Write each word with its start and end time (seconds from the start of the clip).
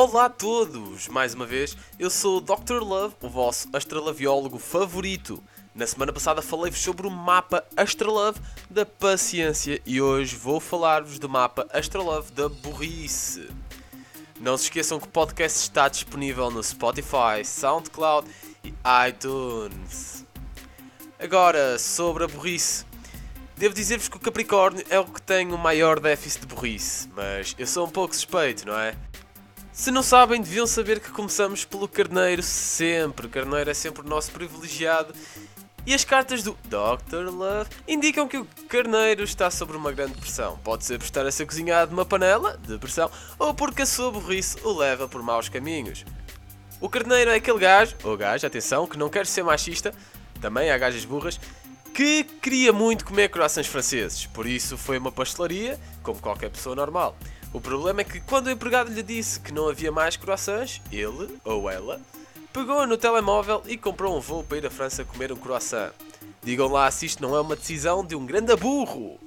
Olá 0.00 0.26
a 0.26 0.30
todos! 0.30 1.08
Mais 1.08 1.34
uma 1.34 1.44
vez, 1.44 1.76
eu 1.98 2.08
sou 2.08 2.38
o 2.38 2.40
Dr. 2.40 2.80
Love, 2.84 3.16
o 3.20 3.28
vosso 3.28 3.68
astralaviólogo 3.72 4.56
favorito. 4.56 5.42
Na 5.74 5.88
semana 5.88 6.12
passada 6.12 6.40
falei-vos 6.40 6.78
sobre 6.78 7.08
o 7.08 7.10
mapa 7.10 7.64
Astralove 7.76 8.38
da 8.70 8.86
paciência 8.86 9.82
e 9.84 10.00
hoje 10.00 10.36
vou 10.36 10.60
falar-vos 10.60 11.18
do 11.18 11.28
mapa 11.28 11.66
Astralove 11.72 12.30
da 12.30 12.48
burrice. 12.48 13.48
Não 14.40 14.56
se 14.56 14.66
esqueçam 14.66 15.00
que 15.00 15.08
o 15.08 15.10
podcast 15.10 15.58
está 15.58 15.88
disponível 15.88 16.48
no 16.48 16.62
Spotify, 16.62 17.44
SoundCloud 17.44 18.30
e 18.62 18.72
iTunes. 19.08 20.24
Agora, 21.18 21.76
sobre 21.76 22.22
a 22.22 22.28
burrice. 22.28 22.86
Devo 23.56 23.74
dizer-vos 23.74 24.08
que 24.08 24.16
o 24.16 24.20
Capricórnio 24.20 24.86
é 24.88 25.00
o 25.00 25.04
que 25.04 25.20
tem 25.20 25.52
o 25.52 25.58
maior 25.58 25.98
déficit 25.98 26.46
de 26.46 26.54
burrice, 26.54 27.08
mas 27.16 27.56
eu 27.58 27.66
sou 27.66 27.84
um 27.84 27.90
pouco 27.90 28.14
suspeito, 28.14 28.64
não 28.64 28.78
é? 28.78 28.94
Se 29.78 29.92
não 29.92 30.02
sabem, 30.02 30.42
deviam 30.42 30.66
saber 30.66 30.98
que 30.98 31.12
começamos 31.12 31.64
pelo 31.64 31.86
Carneiro 31.86 32.42
sempre. 32.42 33.28
Carneiro 33.28 33.70
é 33.70 33.74
sempre 33.74 34.02
o 34.02 34.08
nosso 34.08 34.32
privilegiado. 34.32 35.14
E 35.86 35.94
as 35.94 36.04
cartas 36.04 36.42
do 36.42 36.58
Dr. 36.64 37.30
Love 37.32 37.70
indicam 37.86 38.26
que 38.26 38.38
o 38.38 38.46
carneiro 38.68 39.22
está 39.22 39.48
sob 39.52 39.76
uma 39.76 39.92
grande 39.92 40.14
pressão. 40.18 40.58
Pode 40.64 40.84
ser 40.84 40.98
por 40.98 41.04
estar 41.04 41.24
a 41.24 41.30
ser 41.30 41.46
cozinhado 41.46 41.92
numa 41.92 42.04
panela 42.04 42.58
de 42.58 42.76
pressão 42.76 43.08
ou 43.38 43.54
porque 43.54 43.82
a 43.82 43.86
sua 43.86 44.10
burrice 44.10 44.58
o 44.64 44.76
leva 44.76 45.06
por 45.06 45.22
maus 45.22 45.48
caminhos. 45.48 46.04
O 46.80 46.88
carneiro 46.88 47.30
é 47.30 47.36
aquele 47.36 47.60
gajo, 47.60 47.94
ou 48.02 48.16
gajo, 48.16 48.44
atenção, 48.44 48.84
que 48.84 48.98
não 48.98 49.08
quer 49.08 49.26
ser 49.26 49.44
machista, 49.44 49.94
também 50.40 50.72
há 50.72 50.76
gajas 50.76 51.04
burras, 51.04 51.38
que 51.94 52.24
queria 52.24 52.72
muito 52.72 53.04
comer 53.04 53.28
croissants 53.28 53.70
franceses, 53.70 54.26
por 54.26 54.44
isso 54.44 54.76
foi 54.76 54.98
uma 54.98 55.12
pastelaria, 55.12 55.78
como 56.02 56.20
qualquer 56.20 56.50
pessoa 56.50 56.74
normal. 56.74 57.16
O 57.52 57.60
problema 57.60 58.02
é 58.02 58.04
que 58.04 58.20
quando 58.20 58.48
o 58.48 58.50
empregado 58.50 58.92
lhe 58.92 59.02
disse 59.02 59.40
que 59.40 59.52
não 59.52 59.68
havia 59.68 59.90
mais 59.90 60.16
croissants, 60.16 60.82
ele, 60.92 61.38
ou 61.44 61.70
ela, 61.70 62.00
pegou 62.52 62.86
no 62.86 62.98
telemóvel 62.98 63.62
e 63.66 63.76
comprou 63.76 64.16
um 64.16 64.20
voo 64.20 64.44
para 64.44 64.58
ir 64.58 64.66
à 64.66 64.70
França 64.70 65.04
comer 65.04 65.32
um 65.32 65.36
croissant. 65.36 65.92
Digam 66.42 66.68
lá 66.68 66.90
se 66.90 67.06
isto 67.06 67.22
não 67.22 67.34
é 67.34 67.40
uma 67.40 67.56
decisão 67.56 68.04
de 68.04 68.14
um 68.14 68.26
grande 68.26 68.54
burro. 68.54 69.18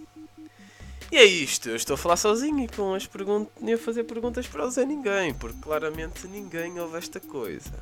E 1.12 1.18
é 1.18 1.26
isto, 1.26 1.70
eu 1.70 1.76
estou 1.76 1.96
a 1.96 1.98
falar 1.98 2.16
sozinho 2.16 2.64
e 2.64 2.68
com 2.70 2.94
as 2.94 3.06
perguntas, 3.06 3.52
nem 3.60 3.74
a 3.74 3.78
fazer 3.78 4.06
perguntas 4.06 4.48
para 4.48 4.66
o 4.66 4.86
Ninguém, 4.86 5.34
porque 5.34 5.58
claramente 5.62 6.26
ninguém 6.28 6.80
ouve 6.80 6.98
esta 6.98 7.20
coisa. 7.20 7.74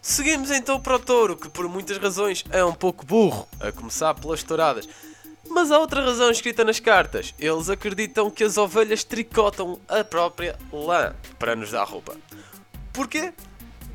Seguimos 0.00 0.50
então 0.50 0.80
para 0.80 0.96
o 0.96 0.98
touro, 0.98 1.36
que 1.36 1.50
por 1.50 1.68
muitas 1.68 1.98
razões 1.98 2.44
é 2.50 2.64
um 2.64 2.72
pouco 2.72 3.04
burro, 3.04 3.46
a 3.60 3.70
começar 3.70 4.14
pelas 4.14 4.42
touradas. 4.42 4.88
Mas 5.48 5.70
há 5.70 5.78
outra 5.78 6.04
razão 6.04 6.30
escrita 6.30 6.64
nas 6.64 6.78
cartas. 6.78 7.34
Eles 7.38 7.70
acreditam 7.70 8.30
que 8.30 8.44
as 8.44 8.56
ovelhas 8.56 9.02
tricotam 9.04 9.80
a 9.88 10.04
própria 10.04 10.58
lã 10.72 11.14
para 11.38 11.56
nos 11.56 11.70
dar 11.70 11.84
roupa. 11.84 12.16
Porquê? 12.92 13.32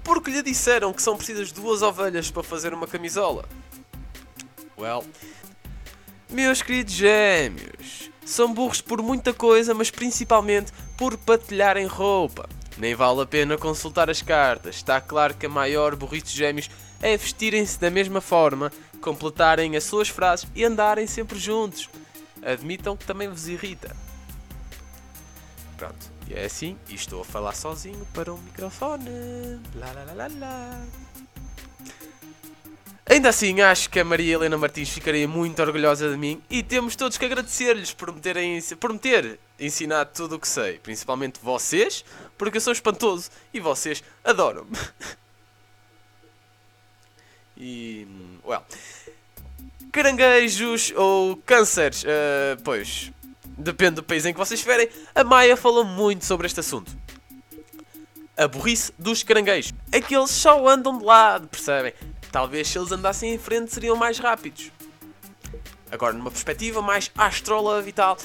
Porque 0.03 0.31
lhe 0.31 0.41
disseram 0.41 0.91
que 0.93 1.01
são 1.01 1.15
precisas 1.15 1.51
duas 1.51 1.81
ovelhas 1.81 2.29
para 2.29 2.43
fazer 2.43 2.73
uma 2.73 2.87
camisola. 2.87 3.45
Well, 4.77 5.05
meus 6.29 6.61
queridos 6.61 6.93
gêmeos, 6.93 8.09
são 8.25 8.53
burros 8.53 8.81
por 8.81 9.01
muita 9.01 9.33
coisa, 9.33 9.73
mas 9.73 9.91
principalmente 9.91 10.71
por 10.97 11.17
partilharem 11.17 11.85
roupa. 11.85 12.49
Nem 12.77 12.95
vale 12.95 13.21
a 13.21 13.25
pena 13.25 13.57
consultar 13.57 14.09
as 14.09 14.21
cartas. 14.21 14.75
Está 14.75 14.99
claro 14.99 15.33
que 15.35 15.45
a 15.45 15.49
maior 15.49 15.95
burrice 15.95 16.25
de 16.27 16.37
gêmeos 16.37 16.69
é 17.01 17.15
vestirem-se 17.15 17.79
da 17.79 17.89
mesma 17.89 18.21
forma, 18.21 18.71
completarem 19.01 19.75
as 19.75 19.83
suas 19.83 20.09
frases 20.09 20.47
e 20.55 20.63
andarem 20.63 21.05
sempre 21.05 21.37
juntos. 21.37 21.89
Admitam 22.41 22.97
que 22.97 23.05
também 23.05 23.29
vos 23.29 23.47
irrita. 23.47 23.95
Pronto, 25.77 26.11
e 26.27 26.33
é 26.33 26.45
assim, 26.45 26.77
e 26.87 26.95
estou 26.95 27.21
a 27.21 27.25
falar 27.25 27.53
sozinho 27.53 28.07
para 28.13 28.33
um 28.33 28.37
microfone. 28.37 29.09
Lá, 29.75 29.91
lá, 29.91 30.13
lá, 30.13 30.27
lá. 30.39 30.85
Ainda 33.05 33.29
assim, 33.29 33.59
acho 33.61 33.89
que 33.89 33.99
a 33.99 34.05
Maria 34.05 34.35
Helena 34.35 34.57
Martins 34.57 34.89
ficaria 34.89 35.27
muito 35.27 35.61
orgulhosa 35.61 36.09
de 36.09 36.17
mim 36.17 36.41
e 36.49 36.63
temos 36.63 36.95
todos 36.95 37.17
que 37.17 37.25
agradecer-lhes 37.25 37.93
por 37.93 38.13
por 38.79 38.93
me 38.93 38.99
ter 38.99 39.39
ensinado 39.59 40.09
tudo 40.13 40.35
o 40.35 40.39
que 40.39 40.47
sei. 40.47 40.79
Principalmente 40.79 41.39
vocês, 41.43 42.05
porque 42.43 42.57
eu 42.57 42.61
sou 42.61 42.73
espantoso 42.73 43.29
e 43.53 43.59
vocês 43.59 44.03
adoram-me. 44.23 44.77
e. 47.55 48.05
Well. 48.45 48.63
Caranguejos 49.93 50.91
ou 50.95 51.37
cânceres, 51.37 52.03
uh, 52.03 52.61
pois. 52.63 53.11
Depende 53.55 53.95
do 53.95 54.03
país 54.03 54.25
em 54.25 54.33
que 54.33 54.39
vocês 54.39 54.59
estiverem. 54.59 54.89
A 55.13 55.23
Maia 55.23 55.55
falou 55.55 55.85
muito 55.85 56.25
sobre 56.25 56.47
este 56.47 56.59
assunto. 56.59 56.91
A 58.35 58.47
burrice 58.47 58.91
dos 58.97 59.23
caranguejos. 59.23 59.71
É 59.91 60.01
que 60.01 60.15
eles 60.15 60.31
só 60.31 60.67
andam 60.67 60.97
de 60.97 61.05
lado, 61.05 61.47
percebem? 61.47 61.93
Talvez 62.31 62.67
se 62.67 62.77
eles 62.77 62.91
andassem 62.91 63.33
em 63.33 63.37
frente 63.37 63.71
seriam 63.71 63.95
mais 63.95 64.17
rápidos. 64.17 64.71
Agora, 65.93 66.11
numa 66.11 66.31
perspectiva 66.31 66.81
mais 66.81 67.11
astrolove 67.15 67.89
e 67.89 67.93
tal, 67.93 68.17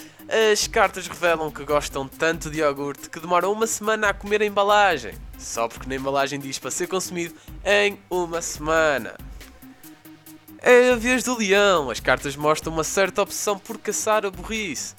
as 0.51 0.67
cartas 0.67 1.07
revelam 1.07 1.51
que 1.51 1.67
gostam 1.67 2.09
tanto 2.09 2.51
de 2.51 2.61
iogurte 2.61 3.11
que 3.11 3.21
demoram 3.21 3.53
uma 3.53 3.67
semana 3.67 4.09
a 4.09 4.15
comer 4.15 4.41
a 4.41 4.47
embalagem. 4.47 5.13
Só 5.39 5.69
porque 5.69 5.87
na 5.87 5.97
embalagem 5.97 6.41
diz 6.41 6.59
para 6.59 6.71
ser 6.71 6.87
consumido 6.87 7.35
em 7.63 7.99
uma 8.09 8.41
semana. 8.41 9.19
É 10.63 10.93
a 10.93 10.97
vez 10.97 11.23
do 11.23 11.37
leão. 11.37 11.91
As 11.91 12.01
cartas 12.01 12.35
mostram 12.37 12.73
uma 12.73 12.85
certa 12.85 13.21
opção 13.21 13.59
por 13.59 13.77
caçar 13.77 14.25
a 14.25 14.31
burrice. 14.31 14.95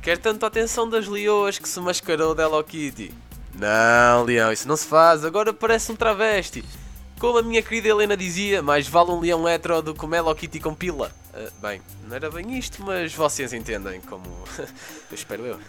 Quer 0.00 0.16
tanto 0.16 0.42
a 0.44 0.48
atenção 0.48 0.88
das 0.88 1.06
leoas 1.06 1.58
que 1.58 1.68
se 1.68 1.78
mascarou 1.80 2.34
de 2.34 2.40
Hello 2.40 2.64
Kitty. 2.64 3.12
Não, 3.54 4.24
leão, 4.24 4.50
isso 4.50 4.66
não 4.66 4.76
se 4.78 4.86
faz. 4.86 5.22
Agora 5.22 5.52
parece 5.52 5.92
um 5.92 5.96
travesti. 5.96 6.64
Como 7.20 7.36
a 7.36 7.42
minha 7.42 7.60
querida 7.60 7.88
Helena 7.88 8.16
dizia, 8.16 8.62
mais 8.62 8.88
vale 8.88 9.10
um 9.10 9.20
leão 9.20 9.46
hetero 9.46 9.82
do 9.82 9.94
que 9.94 10.06
um 10.06 10.14
Hello 10.14 10.34
Kitty 10.34 10.60
com 10.60 10.74
pila. 10.74 11.12
Uh, 11.36 11.52
bem, 11.60 11.82
não 12.08 12.16
era 12.16 12.30
bem 12.30 12.58
isto, 12.58 12.82
mas 12.82 13.12
vocês 13.12 13.52
entendem 13.52 14.00
como... 14.00 14.24
eu 14.58 15.14
espero 15.14 15.44
eu. 15.44 15.60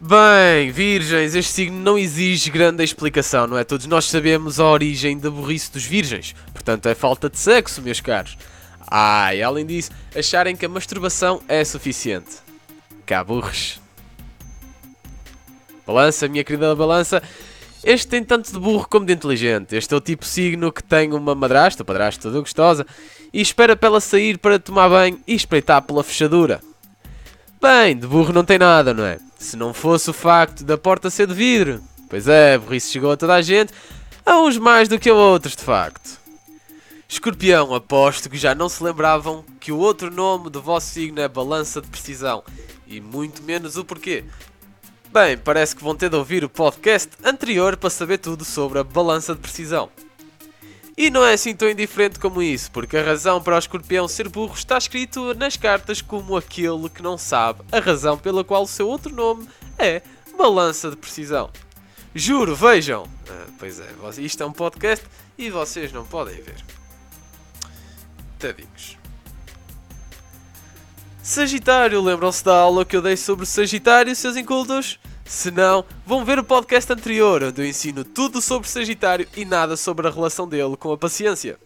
Bem, 0.00 0.70
virgens, 0.70 1.34
este 1.34 1.52
signo 1.52 1.78
não 1.78 1.98
exige 1.98 2.50
grande 2.50 2.84
explicação, 2.84 3.48
não 3.48 3.58
é? 3.58 3.64
Todos 3.64 3.86
nós 3.86 4.04
sabemos 4.04 4.60
a 4.60 4.64
origem 4.64 5.18
da 5.18 5.28
burrice 5.28 5.72
dos 5.72 5.84
virgens. 5.84 6.36
Portanto, 6.52 6.88
é 6.88 6.94
falta 6.94 7.28
de 7.28 7.38
sexo, 7.38 7.82
meus 7.82 8.00
caros. 8.00 8.38
Ah, 8.86 9.34
e 9.34 9.42
além 9.42 9.66
disso, 9.66 9.90
acharem 10.14 10.54
que 10.54 10.66
a 10.66 10.68
masturbação 10.68 11.42
é 11.48 11.64
suficiente. 11.64 12.36
Caburros. 13.04 13.80
Balança, 15.84 16.28
minha 16.28 16.44
querida 16.44 16.76
balança. 16.76 17.20
Este 17.84 18.06
tem 18.06 18.22
tanto 18.22 18.52
de 18.52 18.58
burro 18.60 18.86
como 18.88 19.04
de 19.04 19.12
inteligente. 19.12 19.74
Este 19.74 19.92
é 19.92 19.96
o 19.96 20.00
tipo 20.00 20.24
signo 20.24 20.70
que 20.70 20.84
tem 20.84 21.12
uma 21.12 21.34
madrasta, 21.34 21.84
padrasto 21.84 22.22
toda 22.22 22.38
gostosa, 22.38 22.86
e 23.32 23.40
espera 23.40 23.74
para 23.74 23.88
ela 23.88 24.00
sair 24.00 24.38
para 24.38 24.58
tomar 24.58 24.88
banho 24.88 25.20
e 25.26 25.34
espreitar 25.34 25.82
pela 25.82 26.04
fechadura. 26.04 26.60
Bem, 27.60 27.96
de 27.96 28.06
burro 28.06 28.32
não 28.32 28.44
tem 28.44 28.58
nada, 28.58 28.94
não 28.94 29.04
é? 29.04 29.18
Se 29.36 29.56
não 29.56 29.74
fosse 29.74 30.10
o 30.10 30.12
facto 30.12 30.62
da 30.62 30.78
porta 30.78 31.10
ser 31.10 31.26
de 31.26 31.34
vidro. 31.34 31.82
Pois 32.08 32.28
é, 32.28 32.56
burrice 32.56 32.92
chegou 32.92 33.10
a 33.10 33.16
toda 33.16 33.34
a 33.34 33.42
gente, 33.42 33.72
a 34.24 34.38
uns 34.38 34.58
mais 34.58 34.88
do 34.88 34.98
que 34.98 35.10
a 35.10 35.14
outros, 35.14 35.56
de 35.56 35.64
facto. 35.64 36.20
Escorpião, 37.08 37.74
aposto 37.74 38.30
que 38.30 38.38
já 38.38 38.54
não 38.54 38.68
se 38.68 38.82
lembravam 38.82 39.44
que 39.58 39.72
o 39.72 39.78
outro 39.78 40.10
nome 40.10 40.50
do 40.50 40.62
vosso 40.62 40.86
signo 40.86 41.20
é 41.20 41.28
balança 41.28 41.80
de 41.80 41.88
precisão, 41.88 42.42
e 42.86 43.00
muito 43.00 43.42
menos 43.42 43.76
o 43.76 43.84
porquê. 43.84 44.24
Bem, 45.12 45.36
parece 45.36 45.76
que 45.76 45.84
vão 45.84 45.94
ter 45.94 46.08
de 46.08 46.16
ouvir 46.16 46.42
o 46.42 46.48
podcast 46.48 47.10
anterior 47.22 47.76
para 47.76 47.90
saber 47.90 48.16
tudo 48.16 48.46
sobre 48.46 48.78
a 48.78 48.84
balança 48.84 49.34
de 49.34 49.42
precisão. 49.42 49.90
E 50.96 51.10
não 51.10 51.22
é 51.22 51.34
assim 51.34 51.54
tão 51.54 51.68
indiferente 51.68 52.18
como 52.18 52.42
isso, 52.42 52.70
porque 52.70 52.96
a 52.96 53.04
razão 53.04 53.42
para 53.42 53.56
o 53.56 53.58
escorpião 53.58 54.08
ser 54.08 54.30
burro 54.30 54.54
está 54.54 54.78
escrito 54.78 55.34
nas 55.34 55.54
cartas 55.54 56.00
como 56.00 56.34
aquele 56.34 56.88
que 56.88 57.02
não 57.02 57.18
sabe 57.18 57.60
a 57.70 57.78
razão 57.78 58.16
pela 58.16 58.42
qual 58.42 58.62
o 58.62 58.66
seu 58.66 58.88
outro 58.88 59.14
nome 59.14 59.46
é 59.78 60.00
balança 60.38 60.88
de 60.88 60.96
precisão. 60.96 61.50
Juro, 62.14 62.56
vejam! 62.56 63.06
Ah, 63.28 63.46
pois 63.58 63.80
é, 63.80 63.88
isto 64.16 64.42
é 64.42 64.46
um 64.46 64.52
podcast 64.52 65.04
e 65.36 65.50
vocês 65.50 65.92
não 65.92 66.06
podem 66.06 66.40
ver. 66.40 66.64
Tadinhos. 68.38 69.01
Sagitário, 71.22 72.02
lembram-se 72.02 72.44
da 72.44 72.56
aula 72.56 72.84
que 72.84 72.96
eu 72.96 73.00
dei 73.00 73.16
sobre 73.16 73.46
Sagitário, 73.46 74.14
seus 74.16 74.36
incultos? 74.36 74.98
Se 75.24 75.52
não, 75.52 75.84
vão 76.04 76.24
ver 76.24 76.36
o 76.40 76.42
podcast 76.42 76.92
anterior, 76.92 77.44
onde 77.44 77.62
eu 77.62 77.64
ensino 77.64 78.02
tudo 78.02 78.42
sobre 78.42 78.68
Sagitário 78.68 79.28
e 79.36 79.44
nada 79.44 79.76
sobre 79.76 80.08
a 80.08 80.10
relação 80.10 80.48
dele 80.48 80.76
com 80.76 80.90
a 80.90 80.98
paciência. 80.98 81.60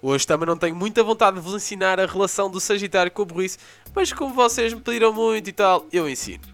Hoje 0.00 0.24
também 0.24 0.46
não 0.46 0.56
tenho 0.56 0.76
muita 0.76 1.02
vontade 1.02 1.36
de 1.36 1.42
vos 1.42 1.54
ensinar 1.54 1.98
a 1.98 2.06
relação 2.06 2.48
do 2.48 2.60
Sagitário 2.60 3.10
com 3.10 3.22
o 3.22 3.26
burrice, 3.26 3.58
mas 3.92 4.12
como 4.12 4.32
vocês 4.32 4.72
me 4.72 4.80
pediram 4.80 5.12
muito 5.12 5.50
e 5.50 5.52
tal, 5.52 5.84
eu 5.92 6.08
ensino. 6.08 6.44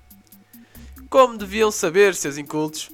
Como 1.10 1.36
deviam 1.36 1.70
saber, 1.70 2.14
seus 2.14 2.38
incultos, 2.38 2.88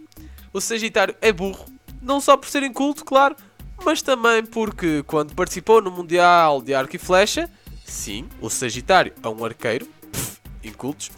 o 0.52 0.60
Sagitário 0.60 1.14
é 1.20 1.32
burro, 1.32 1.66
não 2.02 2.20
só 2.20 2.36
por 2.36 2.48
ser 2.48 2.64
inculto, 2.64 3.04
claro, 3.04 3.36
mas 3.84 4.02
também 4.02 4.44
porque 4.44 5.04
quando 5.04 5.32
participou 5.32 5.80
no 5.80 5.92
Mundial 5.92 6.60
de 6.60 6.74
Arco 6.74 6.96
e 6.96 6.98
Flecha, 6.98 7.48
Sim, 7.92 8.26
o 8.40 8.48
Sagitário 8.48 9.12
é 9.22 9.28
um 9.28 9.44
arqueiro. 9.44 9.86
Pff, 10.10 10.38
incultos. 10.64 11.10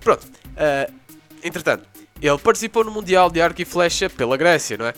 Pronto. 0.00 0.24
Uh, 0.26 0.92
entretanto, 1.42 1.88
Ele 2.20 2.38
participou 2.38 2.84
no 2.84 2.90
Mundial 2.90 3.30
de 3.30 3.40
Arco 3.40 3.62
e 3.62 3.64
Flecha 3.64 4.10
pela 4.10 4.36
Grécia, 4.36 4.76
não 4.76 4.86
é? 4.86 4.94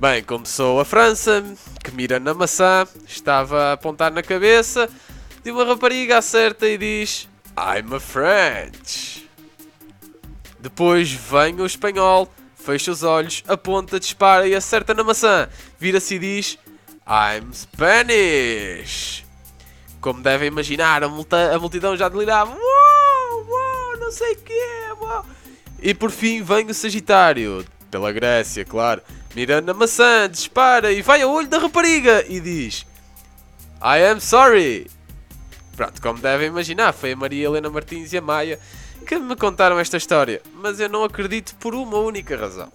Bem, 0.00 0.24
começou 0.24 0.80
a 0.80 0.84
França, 0.84 1.44
que 1.84 1.90
mira 1.92 2.18
na 2.18 2.32
maçã, 2.32 2.86
estava 3.06 3.64
a 3.64 3.72
apontar 3.74 4.10
na 4.10 4.22
cabeça 4.22 4.88
de 5.44 5.50
uma 5.50 5.64
rapariga 5.64 6.18
acerta 6.18 6.66
e 6.66 6.78
diz 6.78 7.28
I'm 7.56 7.94
a 7.94 8.00
French. 8.00 9.28
Depois 10.58 11.12
vem 11.12 11.60
o 11.60 11.66
espanhol, 11.66 12.32
fecha 12.56 12.90
os 12.90 13.02
olhos, 13.02 13.44
aponta, 13.46 14.00
dispara 14.00 14.48
e 14.48 14.54
acerta 14.54 14.94
na 14.94 15.04
maçã. 15.04 15.48
Vira-se 15.78 16.14
e 16.14 16.18
diz 16.18 16.58
I'm 17.06 17.52
Spanish. 17.54 19.25
Como 20.06 20.22
devem 20.22 20.46
imaginar, 20.46 21.02
a, 21.02 21.08
multa, 21.08 21.52
a 21.52 21.58
multidão 21.58 21.96
já 21.96 22.08
delirava. 22.08 22.52
Uou, 22.52 23.44
uou, 23.44 23.96
não 23.98 24.12
sei 24.12 24.34
o 24.34 24.36
quê, 24.36 24.62
uou. 25.00 25.24
E 25.82 25.92
por 25.92 26.12
fim 26.12 26.44
vem 26.44 26.64
o 26.66 26.72
Sagitário, 26.72 27.66
pela 27.90 28.12
Grécia, 28.12 28.64
claro. 28.64 29.02
Mirando 29.34 29.66
na 29.66 29.74
maçã, 29.74 30.30
dispara 30.30 30.92
e 30.92 31.02
vai 31.02 31.22
ao 31.22 31.32
olho 31.32 31.48
da 31.48 31.58
rapariga 31.58 32.24
e 32.28 32.38
diz 32.38 32.86
I 33.82 34.06
am 34.08 34.20
sorry. 34.20 34.88
Pronto, 35.74 36.00
como 36.00 36.20
devem 36.20 36.46
imaginar, 36.46 36.92
foi 36.92 37.10
a 37.10 37.16
Maria 37.16 37.46
Helena 37.46 37.68
Martins 37.68 38.12
e 38.12 38.18
a 38.18 38.22
Maia 38.22 38.60
que 39.04 39.18
me 39.18 39.34
contaram 39.34 39.76
esta 39.76 39.96
história, 39.96 40.40
mas 40.54 40.78
eu 40.78 40.88
não 40.88 41.02
acredito 41.02 41.56
por 41.56 41.74
uma 41.74 41.98
única 41.98 42.36
razão. 42.36 42.70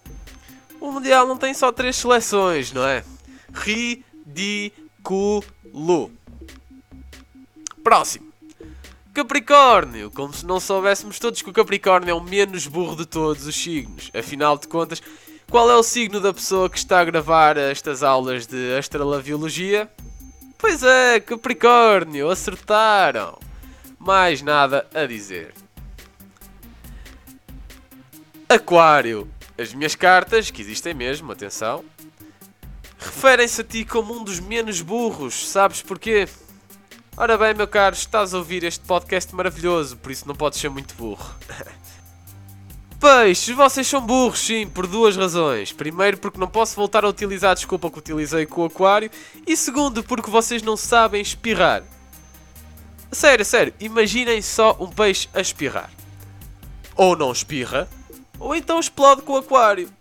O 0.81 0.91
Mundial 0.91 1.25
não 1.25 1.37
tem 1.37 1.53
só 1.53 1.71
três 1.71 1.95
seleções, 1.95 2.73
não 2.73 2.85
é? 2.85 3.05
Ridículo. 3.53 5.45
Próximo. 7.83 8.31
Capricórnio, 9.13 10.09
como 10.09 10.33
se 10.33 10.45
não 10.45 10.59
soubéssemos 10.59 11.19
todos 11.19 11.41
que 11.41 11.49
o 11.49 11.53
Capricórnio 11.53 12.11
é 12.11 12.13
o 12.13 12.21
menos 12.21 12.65
burro 12.65 12.95
de 12.95 13.05
todos 13.05 13.45
os 13.45 13.55
signos. 13.55 14.09
Afinal 14.13 14.57
de 14.57 14.67
contas, 14.67 15.01
qual 15.49 15.69
é 15.69 15.75
o 15.75 15.83
signo 15.83 16.21
da 16.21 16.33
pessoa 16.33 16.69
que 16.69 16.77
está 16.77 17.01
a 17.01 17.05
gravar 17.05 17.57
estas 17.57 18.03
aulas 18.03 18.47
de 18.47 18.73
astralabiologia? 18.77 19.91
Pois 20.57 20.81
é, 20.81 21.19
Capricórnio, 21.19 22.29
acertaram. 22.29 23.37
Mais 23.99 24.41
nada 24.41 24.87
a 24.93 25.05
dizer. 25.05 25.53
Aquário. 28.47 29.29
As 29.57 29.73
minhas 29.73 29.93
cartas, 29.93 30.49
que 30.49 30.61
existem 30.61 30.93
mesmo, 30.93 31.31
atenção, 31.31 31.83
referem-se 32.97 33.59
a 33.59 33.63
ti 33.63 33.83
como 33.83 34.13
um 34.13 34.23
dos 34.23 34.39
menos 34.39 34.81
burros. 34.81 35.49
Sabes 35.49 35.81
porquê? 35.81 36.27
Ora 37.17 37.37
bem, 37.37 37.53
meu 37.53 37.67
caro, 37.67 37.93
estás 37.93 38.33
a 38.33 38.37
ouvir 38.37 38.63
este 38.63 38.85
podcast 38.85 39.35
maravilhoso, 39.35 39.97
por 39.97 40.11
isso 40.11 40.25
não 40.25 40.33
podes 40.33 40.59
ser 40.59 40.69
muito 40.69 40.95
burro. 40.95 41.35
Peixes, 43.01 43.53
vocês 43.53 43.85
são 43.85 43.99
burros, 43.99 44.39
sim, 44.39 44.65
por 44.65 44.87
duas 44.87 45.17
razões. 45.17 45.73
Primeiro, 45.73 46.17
porque 46.17 46.39
não 46.39 46.47
posso 46.47 46.75
voltar 46.75 47.03
a 47.03 47.09
utilizar 47.09 47.51
a 47.51 47.55
desculpa 47.55 47.91
que 47.91 47.99
utilizei 47.99 48.45
com 48.45 48.61
o 48.61 48.65
aquário. 48.65 49.11
E 49.45 49.57
segundo, 49.57 50.03
porque 50.03 50.31
vocês 50.31 50.61
não 50.61 50.77
sabem 50.77 51.21
espirrar. 51.21 51.83
Sério, 53.11 53.43
sério, 53.43 53.73
imaginem 53.79 54.41
só 54.41 54.77
um 54.79 54.87
peixe 54.87 55.27
a 55.33 55.41
espirrar. 55.41 55.91
Ou 56.95 57.17
não 57.17 57.31
espirra, 57.31 57.89
ou 58.39 58.55
então 58.55 58.79
explode 58.79 59.23
com 59.23 59.33
o 59.33 59.37
aquário. 59.37 59.91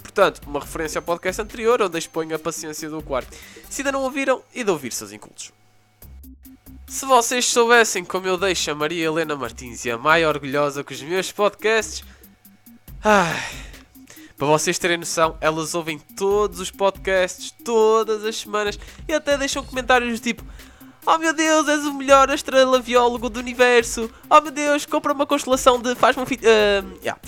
Portanto, 0.00 0.42
uma 0.46 0.60
referência 0.60 1.00
ao 1.00 1.02
podcast 1.02 1.42
anterior, 1.42 1.82
onde 1.82 1.98
exponho 1.98 2.36
a 2.36 2.38
paciência 2.38 2.88
do 2.88 2.98
aquário. 2.98 3.26
Se 3.68 3.80
ainda 3.80 3.92
não 3.92 4.02
ouviram, 4.02 4.42
e 4.54 4.62
de 4.62 4.70
ouvir 4.70 4.92
seus 4.92 5.10
incultos. 5.10 5.50
Se 6.92 7.06
vocês 7.06 7.46
soubessem 7.46 8.04
como 8.04 8.26
eu 8.26 8.36
deixo 8.36 8.70
a 8.70 8.74
Maria 8.74 9.06
Helena 9.06 9.34
Martins 9.34 9.86
e 9.86 9.90
a 9.90 9.96
Maia 9.96 10.28
orgulhosa 10.28 10.84
com 10.84 10.92
os 10.92 11.00
meus 11.00 11.32
podcasts. 11.32 12.04
Ai, 13.02 13.42
para 14.36 14.46
vocês 14.46 14.78
terem 14.78 14.98
noção, 14.98 15.38
elas 15.40 15.74
ouvem 15.74 15.98
todos 15.98 16.60
os 16.60 16.70
podcasts, 16.70 17.50
todas 17.64 18.22
as 18.26 18.36
semanas, 18.36 18.78
e 19.08 19.14
até 19.14 19.38
deixam 19.38 19.64
comentários 19.64 20.20
do 20.20 20.22
tipo: 20.22 20.44
Oh 21.06 21.16
meu 21.16 21.32
Deus, 21.32 21.66
és 21.66 21.86
o 21.86 21.94
melhor 21.94 22.30
astralaviólogo 22.30 23.30
do 23.30 23.40
universo! 23.40 24.10
Oh 24.28 24.42
meu 24.42 24.52
Deus, 24.52 24.84
compra 24.84 25.14
uma 25.14 25.24
constelação 25.24 25.80
de. 25.80 25.94
faz-me 25.94 26.22
um. 26.22 26.26
Fi... 26.26 26.34
Uh, 26.34 26.98
yeah. 27.02 27.18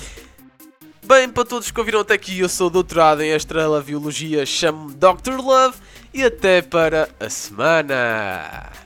Bem, 1.07 1.31
para 1.31 1.43
todos 1.43 1.71
que 1.71 1.81
ouviram 1.81 2.01
até 2.01 2.13
aqui, 2.13 2.39
eu 2.39 2.51
sou 2.51 2.69
doutorado 2.69 3.23
em 3.23 3.33
astralaviologia, 3.33 4.45
chamo-me 4.45 4.95
Dr. 4.95 5.41
Love, 5.43 5.79
e 6.13 6.23
até 6.23 6.61
para 6.61 7.09
a 7.19 7.31
semana! 7.31 8.84